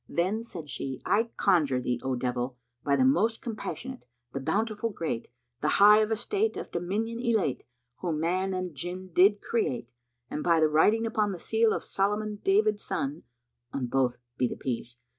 [0.09, 4.01] Then said she, "I conjure thee, O devil, by the Most Compassionate,
[4.33, 5.27] the Bountiful great,
[5.61, 7.61] the High of Estate, of Dominion Elate
[7.97, 9.91] who man and Jinn did create,
[10.27, 13.21] and by the writing upon the seal of Solomon David son
[13.71, 14.97] (on both be the Peace!)